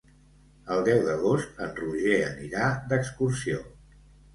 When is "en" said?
1.67-1.77